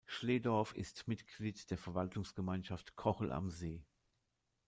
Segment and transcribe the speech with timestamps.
[0.07, 3.85] Schlehdorf ist Mitglied der Verwaltungsgemeinschaft Kochel am See.